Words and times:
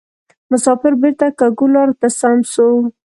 مسافر 0.51 0.93
بیرته 1.01 1.27
کږو 1.39 1.65
لارو 1.73 1.93
ته 2.01 2.07
سم 2.19 2.37
سو 2.53 2.65